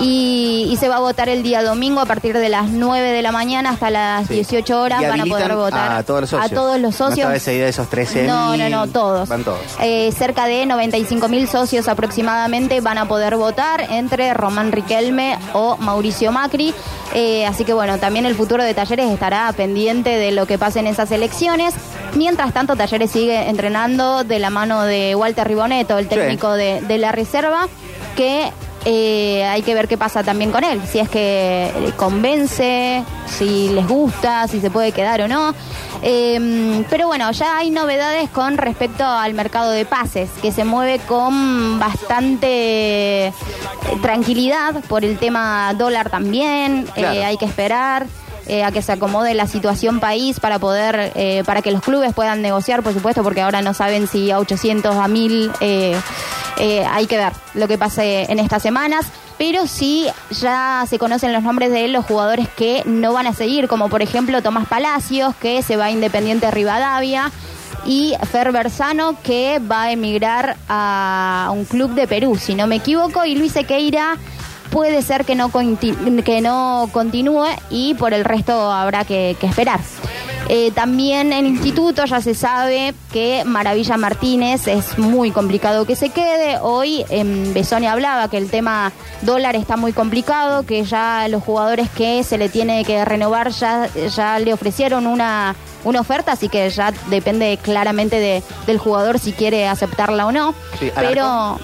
y, 0.00 0.68
y 0.70 0.76
se 0.76 0.88
va 0.88 0.96
a 0.96 1.00
votar 1.00 1.28
el 1.28 1.42
día 1.42 1.62
domingo 1.62 2.00
a 2.00 2.06
partir 2.06 2.36
de 2.38 2.48
las 2.48 2.68
9 2.70 3.12
de 3.12 3.22
la 3.22 3.32
mañana 3.32 3.70
hasta 3.70 3.90
las 3.90 4.26
Sí. 4.28 4.34
18 4.34 4.80
horas 4.80 5.02
Y 5.02 5.06
van 5.06 5.20
a 5.20 5.24
poder 5.26 5.54
votar. 5.54 5.92
a 5.92 6.02
todos 6.02 6.22
los 6.22 6.30
socios. 6.30 6.50
A 6.50 6.54
todos 6.54 6.80
los 6.80 6.98
No 7.00 7.08
socios. 7.08 7.32
esa 7.32 7.52
idea 7.52 7.64
de 7.64 7.70
esos 7.70 7.88
13.000. 7.88 8.26
No, 8.26 8.56
no, 8.56 8.68
no, 8.68 8.86
todos. 8.88 9.28
Van 9.28 9.44
todos. 9.44 9.60
Eh, 9.80 10.12
cerca 10.16 10.46
de 10.46 10.66
95 10.66 11.28
mil 11.28 11.48
socios 11.48 11.88
aproximadamente 11.88 12.80
van 12.80 12.98
a 12.98 13.06
poder 13.06 13.36
votar 13.36 13.82
entre 13.90 14.32
Román 14.34 14.72
Riquelme 14.72 15.38
o 15.52 15.76
Mauricio 15.78 16.32
Macri. 16.32 16.74
Eh, 17.14 17.46
así 17.46 17.64
que 17.64 17.72
bueno, 17.72 17.98
también 17.98 18.26
el 18.26 18.34
futuro 18.34 18.64
de 18.64 18.74
Talleres 18.74 19.10
estará 19.10 19.52
pendiente 19.52 20.10
de 20.10 20.32
lo 20.32 20.46
que 20.46 20.58
pase 20.58 20.80
en 20.80 20.86
esas 20.86 21.10
elecciones. 21.10 21.74
Mientras 22.14 22.52
tanto, 22.52 22.76
Talleres 22.76 23.10
sigue 23.10 23.48
entrenando 23.48 24.24
de 24.24 24.38
la 24.38 24.50
mano 24.50 24.82
de 24.82 25.14
Walter 25.14 25.46
Riboneto, 25.46 25.98
el 25.98 26.08
Sí. 26.08 26.14
técnico 26.14 26.52
de, 26.54 26.80
de 26.82 26.98
la 26.98 27.12
reserva, 27.12 27.66
que 28.16 28.52
eh, 28.84 29.44
hay 29.44 29.62
que 29.62 29.74
ver 29.74 29.88
qué 29.88 29.96
pasa 29.96 30.22
también 30.22 30.50
con 30.50 30.64
él, 30.64 30.80
si 30.90 30.98
es 30.98 31.08
que 31.08 31.70
convence, 31.96 33.02
si 33.26 33.68
les 33.70 33.86
gusta, 33.86 34.46
si 34.48 34.60
se 34.60 34.70
puede 34.70 34.92
quedar 34.92 35.22
o 35.22 35.28
no. 35.28 35.54
Eh, 36.02 36.84
pero 36.90 37.06
bueno, 37.06 37.30
ya 37.32 37.56
hay 37.56 37.70
novedades 37.70 38.28
con 38.28 38.58
respecto 38.58 39.04
al 39.04 39.32
mercado 39.34 39.70
de 39.70 39.86
pases, 39.86 40.28
que 40.42 40.52
se 40.52 40.64
mueve 40.64 40.98
con 41.06 41.78
bastante 41.78 43.28
eh, 43.28 43.32
tranquilidad 44.02 44.82
por 44.88 45.04
el 45.04 45.18
tema 45.18 45.72
dólar 45.74 46.10
también. 46.10 46.86
Claro. 46.94 47.14
Eh, 47.18 47.24
hay 47.24 47.36
que 47.36 47.46
esperar. 47.46 48.06
eh, 48.46 48.62
a 48.62 48.70
que 48.72 48.82
se 48.82 48.92
acomode 48.92 49.32
la 49.32 49.46
situación 49.46 50.00
país 50.00 50.38
para 50.38 50.58
poder, 50.58 51.12
eh, 51.14 51.42
para 51.46 51.62
que 51.62 51.70
los 51.70 51.80
clubes 51.80 52.12
puedan 52.12 52.42
negociar, 52.42 52.82
por 52.82 52.92
supuesto, 52.92 53.22
porque 53.22 53.40
ahora 53.40 53.62
no 53.62 53.72
saben 53.72 54.06
si 54.06 54.30
a 54.30 54.38
800, 54.38 54.94
a 54.96 55.08
1000, 55.08 55.50
eh, 55.60 55.96
eh, 56.58 56.84
hay 56.84 57.06
que 57.06 57.16
ver 57.16 57.32
lo 57.54 57.68
que 57.68 57.78
pase 57.78 58.30
en 58.30 58.38
estas 58.38 58.62
semanas. 58.62 59.06
Pero 59.36 59.66
sí 59.66 60.06
ya 60.30 60.84
se 60.88 60.98
conocen 60.98 61.32
los 61.32 61.42
nombres 61.42 61.72
de 61.72 61.88
los 61.88 62.04
jugadores 62.06 62.48
que 62.48 62.82
no 62.86 63.12
van 63.12 63.26
a 63.26 63.32
seguir, 63.32 63.66
como 63.66 63.88
por 63.88 64.00
ejemplo 64.00 64.42
Tomás 64.42 64.68
Palacios, 64.68 65.34
que 65.36 65.62
se 65.62 65.76
va 65.76 65.86
a 65.86 65.90
Independiente 65.90 66.50
Rivadavia, 66.50 67.32
y 67.84 68.14
Fer 68.30 68.52
Bersano, 68.52 69.16
que 69.22 69.58
va 69.58 69.84
a 69.84 69.92
emigrar 69.92 70.56
a 70.68 71.50
un 71.52 71.64
club 71.64 71.94
de 71.94 72.06
Perú, 72.06 72.36
si 72.36 72.54
no 72.54 72.66
me 72.66 72.76
equivoco, 72.76 73.24
y 73.24 73.34
Luis 73.34 73.52
Sequeira 73.52 74.16
puede 74.70 75.02
ser 75.02 75.24
que 75.24 75.34
no, 75.34 75.50
que 75.50 76.40
no 76.40 76.88
continúe 76.92 77.46
y 77.70 77.94
por 77.94 78.14
el 78.14 78.24
resto 78.24 78.72
habrá 78.72 79.04
que 79.04 79.36
esperar. 79.42 79.80
Eh, 80.50 80.72
también 80.72 81.32
en 81.32 81.46
instituto 81.46 82.04
ya 82.04 82.20
se 82.20 82.34
sabe 82.34 82.94
que 83.12 83.44
Maravilla 83.46 83.96
Martínez 83.96 84.68
es 84.68 84.98
muy 84.98 85.30
complicado 85.30 85.86
que 85.86 85.96
se 85.96 86.10
quede. 86.10 86.58
Hoy 86.60 87.04
en 87.08 87.54
Besoni 87.54 87.86
hablaba 87.86 88.28
que 88.28 88.36
el 88.36 88.50
tema 88.50 88.92
dólar 89.22 89.56
está 89.56 89.76
muy 89.78 89.92
complicado, 89.94 90.64
que 90.66 90.84
ya 90.84 91.28
los 91.28 91.42
jugadores 91.42 91.88
que 91.90 92.22
se 92.24 92.36
le 92.36 92.50
tiene 92.50 92.84
que 92.84 93.04
renovar 93.06 93.50
ya, 93.52 93.88
ya 94.14 94.38
le 94.38 94.52
ofrecieron 94.52 95.06
una, 95.06 95.56
una 95.82 96.00
oferta, 96.00 96.32
así 96.32 96.50
que 96.50 96.68
ya 96.68 96.92
depende 97.08 97.58
claramente 97.62 98.20
de- 98.20 98.42
del 98.66 98.76
jugador 98.78 99.18
si 99.18 99.32
quiere 99.32 99.66
aceptarla 99.66 100.26
o 100.26 100.32
no. 100.32 100.54
Sí. 100.78 100.90
Pero... 100.94 101.58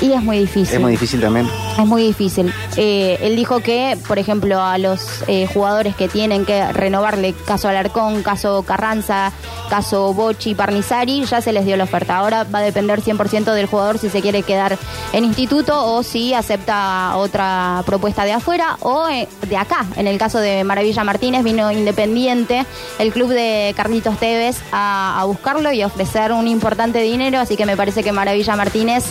Y 0.00 0.12
es 0.12 0.22
muy 0.22 0.38
difícil. 0.38 0.74
Es 0.74 0.80
muy 0.80 0.92
difícil 0.92 1.20
también. 1.20 1.48
Es 1.78 1.86
muy 1.86 2.02
difícil. 2.02 2.52
Eh, 2.76 3.18
él 3.20 3.36
dijo 3.36 3.60
que, 3.60 3.98
por 4.08 4.18
ejemplo, 4.18 4.60
a 4.60 4.78
los 4.78 5.22
eh, 5.26 5.46
jugadores 5.52 5.94
que 5.94 6.08
tienen 6.08 6.46
que 6.46 6.72
renovarle, 6.72 7.34
caso 7.44 7.68
Alarcón, 7.68 8.22
caso 8.22 8.62
Carranza, 8.62 9.32
caso 9.68 10.14
Bochi, 10.14 10.54
Parnizari, 10.54 11.24
ya 11.24 11.40
se 11.42 11.52
les 11.52 11.66
dio 11.66 11.76
la 11.76 11.84
oferta. 11.84 12.16
Ahora 12.16 12.44
va 12.44 12.60
a 12.60 12.62
depender 12.62 13.02
100% 13.02 13.52
del 13.52 13.66
jugador 13.66 13.98
si 13.98 14.08
se 14.08 14.22
quiere 14.22 14.42
quedar 14.42 14.78
en 15.12 15.24
instituto 15.24 15.92
o 15.94 16.02
si 16.02 16.32
acepta 16.32 17.16
otra 17.16 17.82
propuesta 17.84 18.24
de 18.24 18.32
afuera 18.32 18.78
o 18.80 19.06
eh, 19.08 19.28
de 19.48 19.56
acá. 19.56 19.84
En 19.96 20.06
el 20.06 20.16
caso 20.18 20.38
de 20.38 20.64
Maravilla 20.64 21.04
Martínez, 21.04 21.44
vino 21.44 21.70
Independiente, 21.70 22.64
el 22.98 23.12
club 23.12 23.28
de 23.28 23.74
Carlitos 23.76 24.18
Tevez, 24.18 24.60
a, 24.72 25.20
a 25.20 25.24
buscarlo 25.24 25.72
y 25.72 25.82
a 25.82 25.86
ofrecer 25.86 26.32
un 26.32 26.48
importante 26.48 27.00
dinero. 27.02 27.38
Así 27.38 27.56
que 27.56 27.66
me 27.66 27.76
parece 27.76 28.02
que 28.02 28.12
Maravilla 28.12 28.56
Martínez 28.56 29.04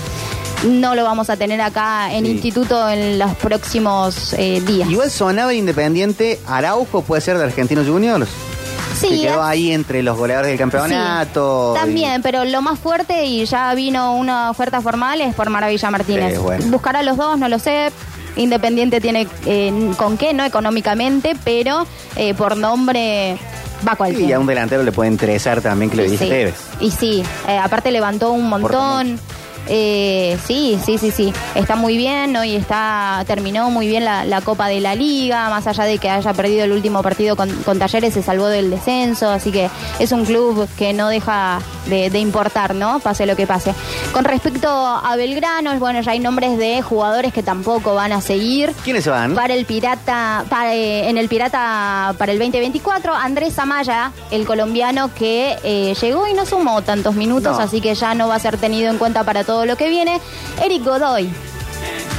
no 0.64 0.96
lo 0.96 1.04
vamos 1.04 1.30
a 1.30 1.38
tener 1.38 1.62
acá 1.62 2.14
en 2.14 2.26
Sí. 2.26 2.32
instituto 2.32 2.90
en 2.90 3.18
los 3.20 3.36
próximos 3.36 4.34
eh, 4.38 4.62
días. 4.66 4.90
Igual 4.90 5.10
sonaba 5.10 5.54
Independiente, 5.54 6.40
Araujo 6.48 7.02
puede 7.02 7.22
ser 7.22 7.38
de 7.38 7.46
Argentinos 7.46 7.88
Juniors. 7.88 8.30
que 9.02 9.08
sí, 9.08 9.22
quedó 9.22 9.36
es- 9.36 9.48
ahí 9.48 9.72
entre 9.72 10.04
los 10.04 10.18
goleadores 10.18 10.50
del 10.50 10.58
campeonato. 10.60 11.74
sí. 11.74 11.80
y- 11.80 11.82
También, 11.82 12.22
pero 12.22 12.44
lo 12.44 12.62
más 12.62 12.78
fuerte 12.80 13.24
y 13.26 13.46
ya 13.46 13.74
vino 13.74 14.16
una 14.16 14.50
oferta 14.50 14.82
formal 14.82 15.22
es 15.22 15.34
por 15.36 15.50
Maravilla 15.50 15.90
Martínez. 15.90 16.34
Sí, 16.34 16.40
bueno. 16.40 16.66
Buscar 16.68 16.98
a 16.98 17.04
los 17.04 17.16
dos, 17.16 17.38
no 17.40 17.48
lo 17.48 17.60
sé. 17.60 17.92
Independiente 18.36 19.00
tiene 19.00 19.28
eh, 19.46 19.92
con 19.98 20.18
qué, 20.18 20.34
no 20.34 20.44
económicamente, 20.44 21.36
pero 21.46 21.86
eh, 22.18 22.34
por 22.34 22.58
nombre 22.58 23.38
va 23.88 23.94
Y 23.94 23.96
cualquiera. 23.96 24.36
a 24.36 24.40
un 24.40 24.48
delantero 24.48 24.84
le 24.84 24.92
puede 24.92 25.10
interesar 25.10 25.62
también 25.62 25.90
que 25.90 25.98
lo 25.98 26.04
Y 26.06 26.10
sí, 26.10 26.18
Tevez. 26.18 26.56
Y 26.82 26.92
sí, 26.92 27.24
eh, 27.48 27.58
aparte 27.58 27.92
levantó 27.92 28.32
un 28.32 28.50
montón. 28.50 29.20
Eh, 29.68 30.38
sí, 30.46 30.80
sí, 30.84 30.98
sí, 30.98 31.12
sí. 31.12 31.34
Está 31.56 31.76
muy 31.76 31.98
bien, 31.98 32.36
hoy 32.36 32.56
está, 32.56 33.24
terminó 33.28 33.70
muy 33.70 33.88
bien 33.88 34.06
la, 34.06 34.26
la 34.26 34.42
Copa 34.42 34.68
de 34.68 34.80
la 34.80 34.96
Liga, 34.96 35.50
más 35.50 35.68
allá 35.68 35.84
de 35.84 35.98
que 35.98 36.10
haya 36.10 36.34
perdido 36.34 36.64
el 36.64 36.72
último 36.72 37.02
partido 37.02 37.36
con, 37.36 37.50
con 37.64 37.78
Talleres, 37.80 38.14
se 38.14 38.24
salvó 38.24 38.48
del 38.48 38.70
descenso, 38.72 39.30
así 39.30 39.52
que 39.52 39.70
es 40.00 40.12
un 40.12 40.26
club 40.26 40.68
que 40.78 40.94
no 40.94 41.10
deja 41.10 41.60
de, 41.90 42.10
de 42.10 42.20
importar, 42.20 42.76
¿no? 42.76 43.00
Pase 43.00 43.26
lo 43.26 43.36
que 43.36 43.48
pase. 43.48 43.74
Con 44.14 44.24
respecto 44.26 44.70
a 44.70 45.16
Belgrano, 45.16 45.78
bueno, 45.80 46.02
ya 46.02 46.12
hay 46.12 46.20
nombres 46.20 46.58
de 46.58 46.82
jugadores 46.82 47.34
que 47.34 47.44
tampoco 47.44 47.96
van 47.96 48.12
a 48.12 48.22
seguir. 48.22 48.74
¿Quiénes 48.84 49.04
se 49.04 49.10
van? 49.10 49.36
Para 49.36 49.54
el 49.54 49.66
Pirata, 49.66 50.46
para, 50.50 50.74
eh, 50.76 51.10
en 51.10 51.18
el 51.18 51.28
Pirata 51.30 52.14
para 52.18 52.32
el 52.32 52.40
2024, 52.40 53.14
Andrés 53.14 53.58
Amaya, 53.60 54.12
el 54.32 54.46
colombiano 54.46 55.14
que 55.14 55.58
eh, 55.64 55.96
llegó 56.00 56.28
y 56.28 56.34
no 56.34 56.46
sumó 56.46 56.82
tantos 56.82 57.16
minutos, 57.16 57.58
No. 57.58 57.64
así 57.64 57.82
que 57.82 57.94
ya 57.96 58.14
no 58.14 58.28
va 58.28 58.36
a 58.36 58.40
ser 58.40 58.58
tenido 58.58 58.90
en 58.92 58.98
cuenta 58.98 59.24
para 59.24 59.44
todo 59.44 59.66
lo 59.66 59.76
que 59.76 59.90
viene. 59.90 60.20
Eric 60.64 60.84
Godoy, 60.84 61.30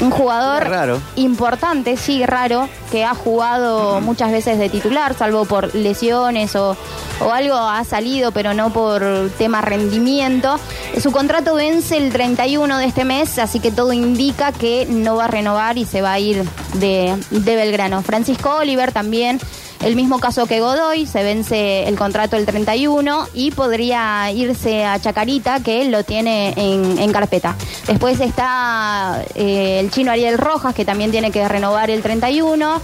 un 0.01 0.11
jugador 0.11 0.69
raro. 0.69 1.01
importante, 1.17 1.97
sí, 1.97 2.25
raro, 2.25 2.69
que 2.91 3.05
ha 3.05 3.15
jugado 3.15 4.01
muchas 4.01 4.33
veces 4.33 4.59
de 4.59 4.69
titular, 4.69 5.15
salvo 5.15 5.45
por 5.45 5.75
lesiones 5.75 6.57
o, 6.57 6.77
o 7.21 7.31
algo, 7.31 7.55
ha 7.57 7.85
salido, 7.85 8.33
pero 8.33 8.55
no 8.55 8.73
por 8.73 9.31
tema 9.39 9.61
rendimiento. 9.61 10.59
Su 11.01 11.13
contrato 11.13 11.55
vence 11.55 11.97
el 11.97 12.13
31 12.13 12.79
de 12.79 12.85
este 12.87 13.05
mes, 13.05 13.39
así 13.39 13.61
que 13.61 13.71
todo 13.71 13.93
indica 13.93 14.53
que 14.53 14.87
no 14.89 15.17
va 15.17 15.27
a 15.27 15.29
renovar 15.29 15.79
y 15.79 15.85
se 15.85 16.03
va 16.03 16.13
a 16.13 16.19
ir 16.19 16.45
de, 16.75 17.17
de 17.31 17.57
Belgrano. 17.57 18.03
Francisco 18.03 18.57
Oliver 18.57 18.93
también. 18.93 19.39
El 19.83 19.97
mismo 19.97 20.19
caso 20.19 20.47
que 20.47 20.61
Godoy, 20.61 21.07
se 21.07 21.23
vence 21.23 21.89
el 21.89 21.97
contrato 21.97 22.37
el 22.37 22.45
31 22.45 23.29
y 23.33 23.51
podría 23.51 24.31
irse 24.31 24.85
a 24.85 25.01
Chacarita, 25.01 25.61
que 25.61 25.87
lo 25.87 26.05
tiene 26.05 26.53
en, 26.57 26.99
en 26.99 27.13
carpeta. 27.13 27.57
Después 27.87 28.21
está 28.21 29.25
eh, 29.35 29.81
el 29.81 29.91
chino 29.91 30.13
Ariel 30.13 30.37
Rojas, 30.37 30.75
que 30.75 30.85
también 30.85 31.11
tiene 31.11 31.31
que 31.31 31.49
renovar 31.49 31.91
el 31.91 32.03
31. 32.03 32.81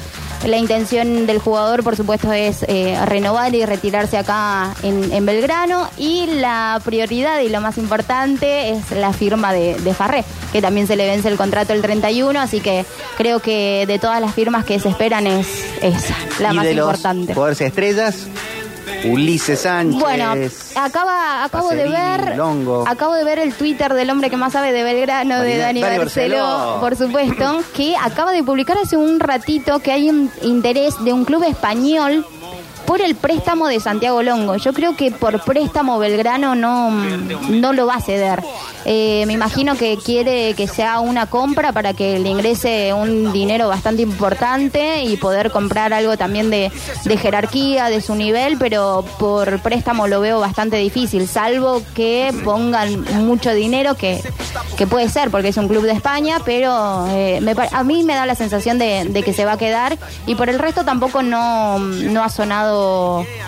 La 0.46 0.58
intención 0.58 1.26
del 1.26 1.38
jugador, 1.40 1.82
por 1.82 1.96
supuesto, 1.96 2.32
es 2.32 2.64
eh, 2.68 2.96
renovar 3.06 3.54
y 3.54 3.64
retirarse 3.66 4.16
acá 4.16 4.74
en, 4.82 5.12
en 5.12 5.26
Belgrano. 5.26 5.88
Y 5.98 6.26
la 6.26 6.80
prioridad 6.84 7.40
y 7.40 7.48
lo 7.48 7.60
más 7.60 7.78
importante 7.78 8.70
es 8.70 8.90
la 8.92 9.12
firma 9.12 9.52
de, 9.52 9.74
de 9.74 9.92
Farré, 9.94 10.24
que 10.52 10.62
también 10.62 10.86
se 10.86 10.94
le 10.96 11.06
vence 11.06 11.28
el 11.28 11.36
contrato 11.36 11.72
el 11.72 11.82
31. 11.82 12.38
Así 12.40 12.60
que 12.60 12.84
creo 13.16 13.40
que 13.40 13.84
de 13.86 13.98
todas 13.98 14.20
las 14.20 14.34
firmas 14.34 14.64
que 14.64 14.78
se 14.78 14.88
esperan 14.88 15.26
es 15.26 15.48
esa, 15.82 16.14
la 16.38 16.52
y 16.52 16.56
más 16.56 16.64
de 16.64 16.74
los 16.74 16.86
importante. 16.86 17.34
jugadores 17.34 17.60
estrellas, 17.60 18.28
Ulises 19.04 19.60
Sánchez. 19.60 20.00
Bueno, 20.00 20.32
acaba, 20.76 21.44
acabo 21.44 21.70
de 21.70 21.88
ver, 21.88 22.36
Longo. 22.36 22.84
acabo 22.86 23.14
de 23.14 23.24
ver 23.24 23.38
el 23.38 23.52
Twitter 23.54 23.92
del 23.94 24.10
hombre 24.10 24.30
que 24.30 24.36
más 24.36 24.52
sabe 24.52 24.72
de 24.72 24.82
Belgrano, 24.82 25.40
de 25.40 25.58
Dani- 25.58 25.60
Dani, 25.60 25.80
Dani 25.82 25.98
Barceló, 25.98 26.36
Barceló. 26.38 26.80
por 26.80 26.96
supuesto, 26.96 27.58
que 27.74 27.96
acaba 27.96 28.32
de 28.32 28.42
publicar 28.44 28.76
hace 28.82 28.96
un 28.96 29.18
ratito 29.20 29.80
que 29.80 29.92
hay 29.92 30.08
un 30.08 30.30
interés 30.42 30.94
de 31.04 31.12
un 31.12 31.24
club 31.24 31.42
español 31.44 32.24
por 32.86 33.00
el 33.00 33.14
préstamo 33.14 33.68
de 33.68 33.80
Santiago 33.80 34.22
Longo. 34.22 34.56
Yo 34.56 34.72
creo 34.72 34.96
que 34.96 35.10
por 35.10 35.42
préstamo 35.44 35.98
Belgrano 35.98 36.54
no, 36.54 36.90
no 36.90 37.72
lo 37.72 37.86
va 37.86 37.94
a 37.96 38.00
ceder. 38.00 38.42
Eh, 38.84 39.24
me 39.26 39.32
imagino 39.32 39.74
que 39.76 39.96
quiere 39.96 40.54
que 40.54 40.68
sea 40.68 41.00
una 41.00 41.26
compra 41.26 41.72
para 41.72 41.92
que 41.92 42.20
le 42.20 42.28
ingrese 42.28 42.92
un 42.92 43.32
dinero 43.32 43.68
bastante 43.68 44.02
importante 44.02 45.02
y 45.02 45.16
poder 45.16 45.50
comprar 45.50 45.92
algo 45.92 46.16
también 46.16 46.50
de, 46.50 46.70
de 47.04 47.16
jerarquía, 47.16 47.86
de 47.86 48.00
su 48.00 48.14
nivel, 48.14 48.56
pero 48.58 49.04
por 49.18 49.60
préstamo 49.60 50.06
lo 50.06 50.20
veo 50.20 50.38
bastante 50.38 50.76
difícil, 50.76 51.26
salvo 51.26 51.82
que 51.94 52.32
pongan 52.44 53.04
mucho 53.26 53.52
dinero, 53.52 53.96
que, 53.96 54.22
que 54.76 54.86
puede 54.86 55.08
ser, 55.08 55.30
porque 55.30 55.48
es 55.48 55.56
un 55.56 55.66
club 55.66 55.82
de 55.82 55.92
España, 55.92 56.38
pero 56.44 57.06
eh, 57.08 57.40
me 57.42 57.56
a 57.72 57.82
mí 57.82 58.04
me 58.04 58.14
da 58.14 58.24
la 58.24 58.36
sensación 58.36 58.78
de, 58.78 59.06
de 59.08 59.22
que 59.24 59.32
se 59.32 59.44
va 59.44 59.52
a 59.52 59.58
quedar 59.58 59.98
y 60.26 60.36
por 60.36 60.48
el 60.48 60.60
resto 60.60 60.84
tampoco 60.84 61.22
no, 61.22 61.78
no 61.80 62.22
ha 62.22 62.28
sonado 62.28 62.75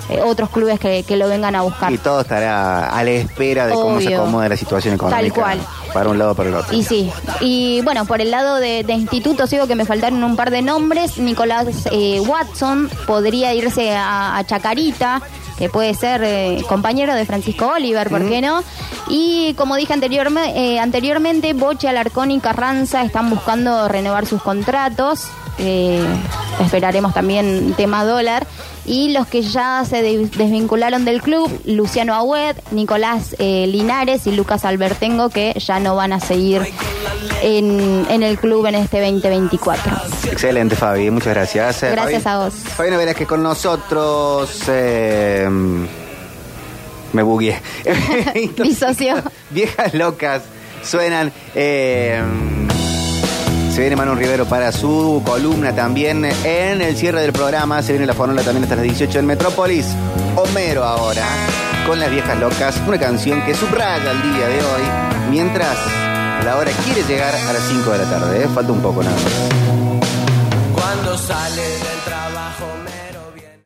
eh, 0.09 0.21
otros 0.25 0.51
clubes 0.51 0.79
que, 0.81 1.03
que 1.05 1.17
lo 1.17 1.29
vengan 1.29 1.55
a 1.55 1.63
buscar. 1.63 1.93
Y 1.93 1.99
todo 1.99 2.21
estará 2.23 2.89
a 2.91 3.05
la 3.05 3.11
espera 3.11 3.67
de 3.67 3.75
cómo 3.75 4.01
se 4.01 4.15
acomoda 4.15 4.49
la 4.49 4.57
situación 4.57 4.95
económica. 4.95 5.35
cual. 5.35 5.59
Para 5.93 6.11
un 6.11 6.19
lado 6.19 6.33
o 6.33 6.35
para 6.35 6.49
el 6.51 6.55
otro. 6.55 6.77
Y 6.77 6.85
sí, 6.85 7.11
y 7.41 7.81
bueno, 7.83 8.05
por 8.05 8.21
el 8.21 8.31
lado 8.31 8.57
de, 8.57 8.85
de 8.85 8.93
instituto, 8.93 9.47
sigo 9.47 9.67
que 9.67 9.75
me 9.75 9.87
faltaron 9.87 10.23
un 10.23 10.37
par 10.37 10.51
de 10.51 10.61
nombres. 10.63 11.17
Nicolás 11.19 11.67
eh, 11.91 12.21
Watson 12.21 12.91
podría 13.07 13.55
irse 13.55 13.95
a, 13.97 14.37
a 14.37 14.45
Chacarita, 14.45 15.23
que 15.57 15.69
puede 15.71 15.95
ser 15.95 16.23
eh, 16.25 16.63
compañero 16.69 17.15
de 17.15 17.25
Francisco 17.25 17.69
Oliver, 17.75 18.11
¿por 18.11 18.29
qué 18.29 18.41
no? 18.43 18.63
Y 19.09 19.55
como 19.55 19.77
dije 19.77 19.95
anteriorme- 19.95 20.53
eh, 20.55 20.79
anteriormente, 20.79 21.55
Boche, 21.55 21.89
Alarcón 21.89 22.31
y 22.31 22.39
Carranza 22.41 23.03
están 23.03 23.31
buscando 23.31 23.89
renovar 23.89 24.27
sus 24.27 24.43
contratos. 24.43 25.25
Eh, 25.59 26.03
esperaremos 26.61 27.13
también 27.15 27.75
tema 27.77 28.05
dólar. 28.05 28.47
Y 28.87 29.11
los 29.13 29.27
que 29.27 29.43
ya 29.43 29.85
se 29.85 30.01
de- 30.01 30.27
desvincularon 30.37 31.05
del 31.05 31.21
club, 31.21 31.51
Luciano 31.67 32.15
Agüed, 32.15 32.57
Nicolás 32.71 33.37
eh, 33.39 33.67
Linares 33.67 34.27
y 34.27 34.33
Lucas 34.33 34.65
Albertengo, 34.65 35.29
que 35.29 35.53
ya 35.59 35.79
no 35.79 35.95
van 35.95 36.15
a 36.15 36.21
seguir 36.21 36.63
en, 37.43 38.07
en 38.09 38.23
el 38.23 38.39
club 38.39 38.65
en 38.67 38.77
este 38.77 39.01
2024. 39.03 39.93
Excelente, 40.33 40.75
Fabi. 40.75 41.11
Muchas 41.11 41.35
gracias. 41.35 41.83
Eh, 41.83 41.91
Gracias 41.91 42.23
Fabi- 42.25 42.29
a 42.31 42.45
vos. 42.45 42.55
Fabiana 42.55 42.97
Velázquez 42.97 43.29
con 43.29 43.43
nosotros. 43.43 44.51
eh, 44.69 45.47
me 47.13 47.23
bugué. 47.23 47.61
Disoció. 48.63 49.17
Viejas 49.51 49.93
locas 49.93 50.43
suenan. 50.83 51.31
eh, 51.55 52.23
se 53.79 53.83
viene 53.83 53.95
Manu 53.95 54.17
Rivero 54.17 54.45
para 54.45 54.73
su 54.73 55.23
columna 55.25 55.73
también 55.73 56.25
en 56.25 56.83
el 56.83 56.97
cierre 56.97 57.21
del 57.21 57.33
programa. 57.33 57.81
Se 57.81 57.93
viene 57.93 58.07
la 58.07 58.13
fórmula 58.13 58.43
también 58.43 58.65
hasta 58.65 58.75
las 58.75 58.83
18 58.83 59.21
en 59.21 59.27
Metrópolis. 59.27 59.87
Homero 60.35 60.83
ahora 60.83 61.25
con 61.87 62.01
las 62.01 62.11
viejas 62.11 62.37
locas. 62.41 62.77
Una 62.89 62.99
canción 62.99 63.41
que 63.47 63.55
subraya 63.55 64.11
el 64.11 64.23
día 64.35 64.49
de 64.49 64.57
hoy. 64.57 64.83
Mientras 65.31 65.77
la 66.45 66.57
hora 66.57 66.73
quiere 66.85 67.05
llegar 67.05 67.33
a 67.33 67.53
las 67.53 67.63
5 67.69 67.93
de 67.93 67.99
la 67.99 68.11
tarde. 68.11 68.43
¿eh? 68.43 68.49
Falta 68.53 68.73
un 68.73 68.83
poco 68.83 69.01
nada 69.01 69.15
más. 69.15 69.33
Cuando 70.75 71.17
sale 71.17 71.63
del 71.63 72.01
trabajo. 72.05 72.28